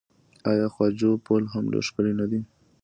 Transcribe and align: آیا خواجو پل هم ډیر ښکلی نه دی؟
آیا 0.51 0.67
خواجو 0.73 1.11
پل 1.25 1.43
هم 1.53 1.63
ډیر 1.71 1.83
ښکلی 1.89 2.13
نه 2.19 2.25
دی؟ 2.31 2.39